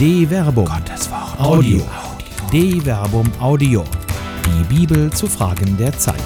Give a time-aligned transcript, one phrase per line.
[0.00, 0.64] De Verbum.
[0.64, 1.38] Gottes Wort.
[1.38, 1.82] Audio.
[2.50, 3.84] De Verbum Audio.
[4.46, 6.16] Die Bibel zu Fragen der Zeit.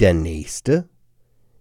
[0.00, 0.88] Der Nächste.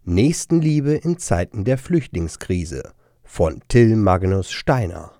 [0.05, 2.93] Nächstenliebe in Zeiten der Flüchtlingskrise
[3.23, 5.12] von Till Magnus Steiner.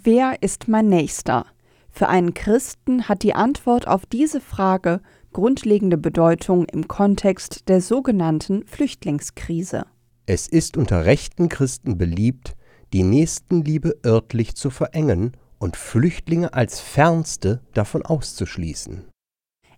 [0.00, 1.46] Wer ist mein Nächster?
[1.90, 5.00] Für einen Christen hat die Antwort auf diese Frage
[5.32, 9.86] grundlegende Bedeutung im Kontext der sogenannten Flüchtlingskrise.
[10.26, 12.54] Es ist unter rechten Christen beliebt,
[12.92, 19.08] die Nächstenliebe örtlich zu verengen und Flüchtlinge als Fernste davon auszuschließen.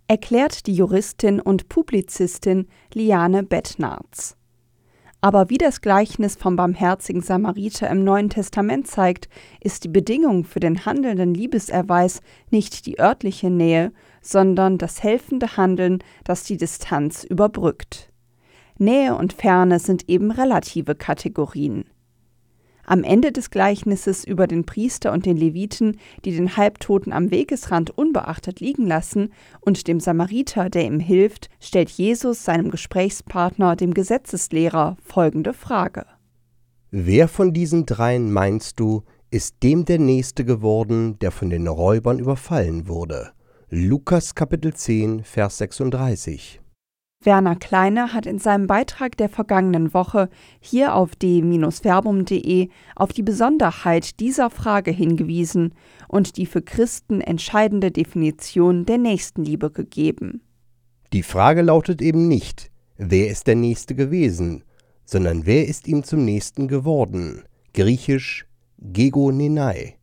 [0.06, 4.36] Erklärt die Juristin und Publizistin Liane Bettnarz.
[5.22, 9.30] Aber wie das Gleichnis vom barmherzigen Samariter im Neuen Testament zeigt,
[9.62, 12.20] ist die Bedingung für den handelnden Liebeserweis
[12.50, 18.12] nicht die örtliche Nähe, sondern das helfende Handeln, das die Distanz überbrückt.
[18.78, 21.84] Nähe und Ferne sind eben relative Kategorien.
[22.86, 27.96] Am Ende des Gleichnisses über den Priester und den Leviten, die den Halbtoten am Wegesrand
[27.96, 34.96] unbeachtet liegen lassen, und dem Samariter, der ihm hilft, stellt Jesus seinem Gesprächspartner, dem Gesetzeslehrer,
[35.02, 36.04] folgende Frage.
[36.90, 42.18] Wer von diesen dreien meinst du, ist dem der Nächste geworden, der von den Räubern
[42.18, 43.30] überfallen wurde?
[43.70, 46.60] Lukas Kapitel 10, Vers 36.
[47.24, 50.28] Werner Kleine hat in seinem Beitrag der vergangenen Woche
[50.60, 55.74] hier auf d-verbum.de auf die Besonderheit dieser Frage hingewiesen
[56.08, 60.42] und die für Christen entscheidende Definition der Nächstenliebe gegeben.
[61.12, 64.64] Die Frage lautet eben nicht, wer ist der Nächste gewesen,
[65.04, 68.46] sondern wer ist ihm zum Nächsten geworden, griechisch
[68.78, 69.96] Gegonenai.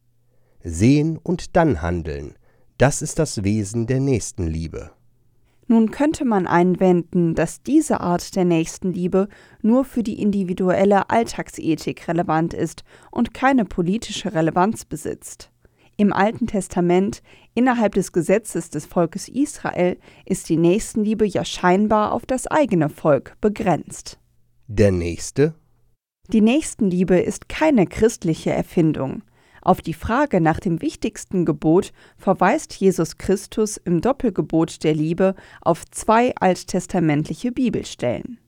[0.64, 2.36] Sehen und dann handeln,
[2.78, 4.92] das ist das Wesen der Nächstenliebe.
[5.68, 9.28] Nun könnte man einwenden, dass diese Art der Nächstenliebe
[9.62, 15.52] nur für die individuelle Alltagsethik relevant ist und keine politische Relevanz besitzt.
[15.98, 17.22] Im Alten Testament,
[17.54, 23.38] innerhalb des Gesetzes des Volkes Israel, ist die Nächstenliebe ja scheinbar auf das eigene Volk
[23.40, 24.20] begrenzt.
[24.68, 25.54] Der Nächste?
[26.30, 29.22] Die Nächstenliebe ist keine christliche Erfindung.
[29.62, 35.86] Auf die Frage nach dem wichtigsten Gebot verweist Jesus Christus im Doppelgebot der Liebe auf
[35.92, 38.40] zwei alttestamentliche Bibelstellen.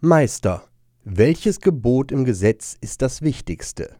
[0.00, 0.64] Meister,
[1.04, 3.96] welches Gebot im Gesetz ist das wichtigste?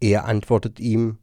[0.00, 1.18] Er antwortet ihm,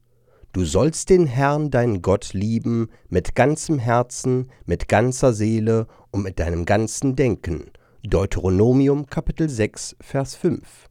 [0.53, 6.39] Du sollst den Herrn, deinen Gott, lieben mit ganzem Herzen, mit ganzer Seele und mit
[6.39, 7.69] deinem ganzen Denken.
[8.03, 10.89] Deuteronomium Kapitel 6, Vers 5.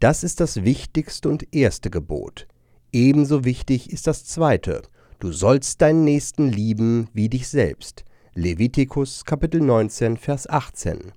[0.00, 2.46] Das ist das wichtigste und erste Gebot.
[2.96, 4.80] Ebenso wichtig ist das zweite.
[5.18, 8.06] Du sollst deinen Nächsten lieben wie dich selbst.
[8.32, 11.12] Levitikus Kapitel 19, Vers 18.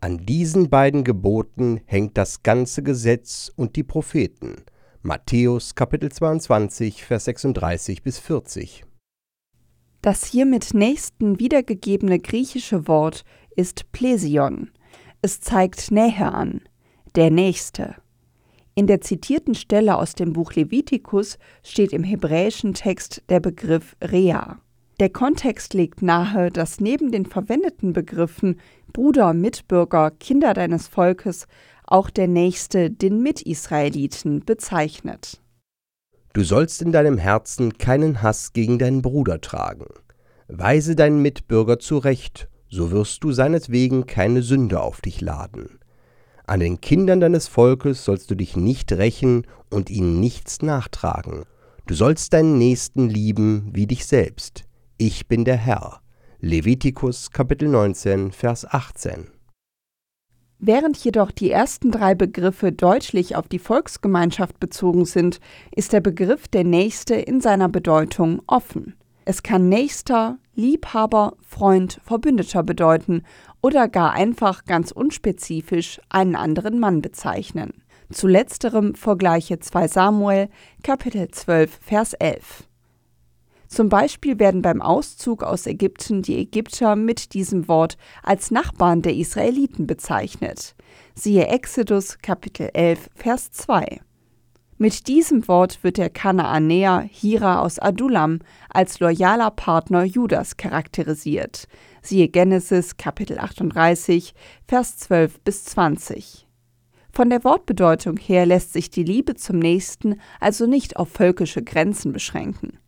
[0.00, 4.62] An diesen beiden Geboten hängt das ganze Gesetz und die Propheten.
[5.02, 8.86] Matthäus Kapitel 22, Vers 36 bis 40.
[10.00, 13.26] Das hier mit Nächsten wiedergegebene griechische Wort
[13.56, 14.70] ist Plesion.
[15.20, 16.62] Es zeigt Nähe an,
[17.14, 17.96] der Nächste.
[18.74, 24.58] In der zitierten Stelle aus dem Buch Levitikus steht im hebräischen Text der Begriff Rea.
[25.00, 28.60] Der Kontext legt nahe, dass neben den verwendeten Begriffen
[28.92, 31.46] Bruder, Mitbürger, Kinder deines Volkes
[31.86, 35.40] auch der Nächste den Mitisraeliten bezeichnet.
[36.32, 39.86] Du sollst in deinem Herzen keinen Hass gegen deinen Bruder tragen.
[40.46, 45.79] Weise deinen Mitbürger zurecht, so wirst du seinetwegen keine Sünde auf dich laden.
[46.50, 51.44] An den Kindern deines Volkes sollst du dich nicht rächen und ihnen nichts nachtragen.
[51.86, 54.64] Du sollst deinen Nächsten lieben wie dich selbst.
[54.98, 56.00] Ich bin der Herr.
[56.40, 59.28] Levitikus Kapitel 19, Vers 18.
[60.58, 65.38] Während jedoch die ersten drei Begriffe deutlich auf die Volksgemeinschaft bezogen sind,
[65.72, 68.96] ist der Begriff der Nächste in seiner Bedeutung offen.
[69.24, 73.22] Es kann Nächster, Liebhaber, Freund, Verbündeter bedeuten
[73.62, 77.82] oder gar einfach ganz unspezifisch einen anderen Mann bezeichnen.
[78.12, 80.48] Zu letzterem vergleiche 2 Samuel
[80.82, 82.64] Kapitel 12 Vers 11.
[83.68, 89.14] Zum Beispiel werden beim Auszug aus Ägypten die Ägypter mit diesem Wort als Nachbarn der
[89.14, 90.74] Israeliten bezeichnet.
[91.14, 94.00] Siehe Exodus Kapitel 11 Vers 2.
[94.76, 98.40] Mit diesem Wort wird der Kanaanäer Hira aus Adullam
[98.70, 101.68] als loyaler Partner Judas charakterisiert.
[102.02, 104.34] Siehe Genesis Kapitel 38,
[104.66, 106.46] Vers 12 bis 20.
[107.12, 112.12] Von der Wortbedeutung her lässt sich die Liebe zum Nächsten also nicht auf völkische Grenzen
[112.12, 112.78] beschränken.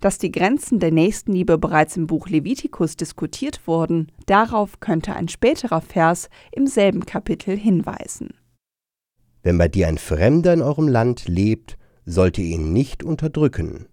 [0.00, 5.80] Dass die Grenzen der Nächstenliebe bereits im Buch Levitikus diskutiert wurden, darauf könnte ein späterer
[5.80, 8.34] Vers im selben Kapitel hinweisen.
[9.42, 13.86] Wenn bei dir ein Fremder in eurem Land lebt, sollt ihr ihn nicht unterdrücken.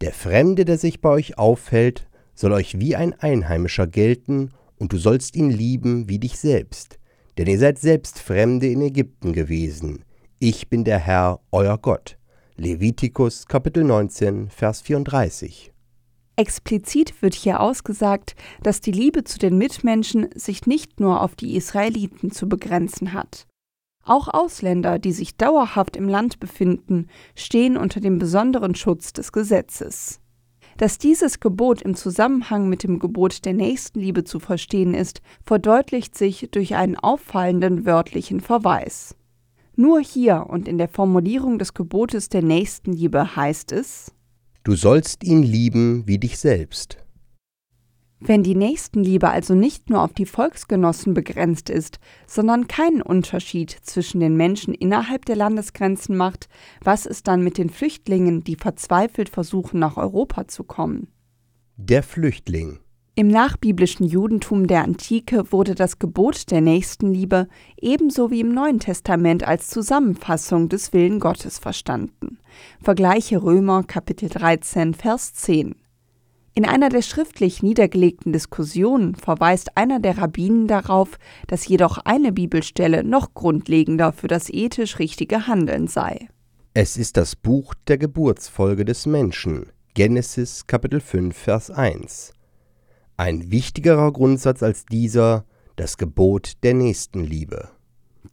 [0.00, 2.06] Der Fremde, der sich bei euch aufhält,
[2.36, 7.00] soll euch wie ein Einheimischer gelten, und du sollst ihn lieben wie dich selbst.
[7.38, 10.04] Denn ihr seid selbst Fremde in Ägypten gewesen.
[10.38, 12.18] Ich bin der Herr, euer Gott.
[12.56, 15.72] Levitikus Kapitel 19, Vers 34.
[16.36, 21.56] Explizit wird hier ausgesagt, dass die Liebe zu den Mitmenschen sich nicht nur auf die
[21.56, 23.46] Israeliten zu begrenzen hat.
[24.04, 30.20] Auch Ausländer, die sich dauerhaft im Land befinden, stehen unter dem besonderen Schutz des Gesetzes.
[30.76, 36.48] Dass dieses Gebot im Zusammenhang mit dem Gebot der Nächstenliebe zu verstehen ist, verdeutlicht sich
[36.50, 39.16] durch einen auffallenden wörtlichen Verweis.
[39.74, 44.12] Nur hier und in der Formulierung des Gebotes der Nächstenliebe heißt es
[44.64, 47.05] Du sollst ihn lieben wie dich selbst.
[48.18, 54.20] Wenn die Nächstenliebe also nicht nur auf die Volksgenossen begrenzt ist, sondern keinen Unterschied zwischen
[54.20, 56.48] den Menschen innerhalb der Landesgrenzen macht,
[56.82, 61.08] was ist dann mit den Flüchtlingen, die verzweifelt versuchen, nach Europa zu kommen?
[61.76, 62.78] Der Flüchtling.
[63.18, 67.48] Im nachbiblischen Judentum der Antike wurde das Gebot der Nächstenliebe
[67.80, 72.38] ebenso wie im Neuen Testament als Zusammenfassung des Willen Gottes verstanden.
[72.82, 75.76] Vergleiche Römer Kapitel 13 Vers 10.
[76.58, 81.18] In einer der schriftlich niedergelegten Diskussionen verweist einer der Rabbinen darauf,
[81.48, 86.28] dass jedoch eine Bibelstelle noch grundlegender für das ethisch richtige Handeln sei.
[86.72, 92.32] Es ist das Buch der Geburtsfolge des Menschen, Genesis Kapitel 5 Vers 1.
[93.18, 95.44] Ein wichtigerer Grundsatz als dieser,
[95.76, 97.68] das Gebot der Nächstenliebe.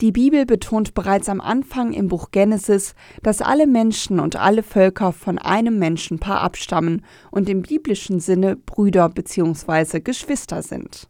[0.02, 5.14] Die Bibel betont bereits am Anfang im Buch Genesis, dass alle Menschen und alle Völker
[5.14, 10.00] von einem Menschenpaar abstammen und im biblischen Sinne Brüder bzw.
[10.00, 11.10] Geschwister sind.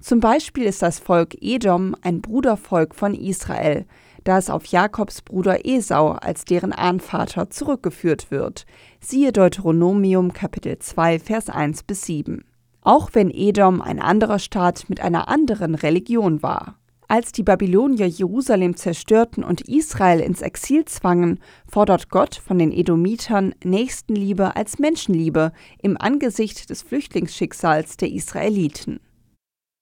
[0.00, 3.86] Zum Beispiel ist das Volk Edom ein Brudervolk von Israel,
[4.24, 8.66] da es auf Jakobs Bruder Esau als deren Ahnvater zurückgeführt wird.
[9.00, 12.44] Siehe Deuteronomium Kapitel 2 Vers 1 bis 7.
[12.82, 16.79] Auch wenn Edom ein anderer Staat mit einer anderen Religion war.
[17.10, 23.52] Als die Babylonier Jerusalem zerstörten und Israel ins Exil zwangen, fordert Gott von den Edomitern
[23.64, 25.50] Nächstenliebe als Menschenliebe
[25.82, 29.00] im Angesicht des Flüchtlingsschicksals der Israeliten.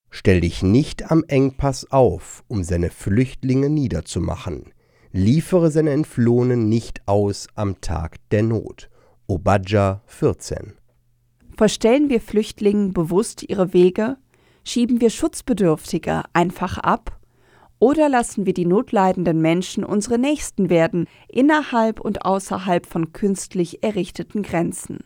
[0.08, 4.72] Stell dich nicht am Engpass auf, um seine Flüchtlinge niederzumachen.
[5.12, 8.88] Liefere seine Entflohenen nicht aus am Tag der Not.
[9.26, 10.78] Obadja 14.
[11.58, 14.16] Verstellen wir Flüchtlingen bewusst ihre Wege?
[14.64, 17.17] Schieben wir Schutzbedürftige einfach ab?
[17.80, 24.42] Oder lassen wir die notleidenden Menschen unsere Nächsten werden, innerhalb und außerhalb von künstlich errichteten
[24.42, 24.98] Grenzen?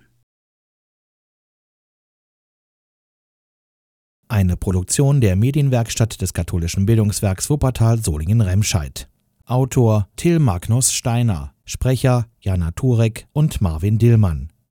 [4.29, 9.11] Eine Produktion der Medienwerkstatt des katholischen Bildungswerks Wuppertal Solingen-Remscheid.
[9.45, 14.52] Autor Till Magnus Steiner, Sprecher Jana Turek und Marvin Dillmann.